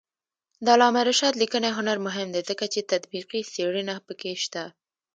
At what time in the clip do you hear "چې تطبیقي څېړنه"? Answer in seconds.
2.73-3.95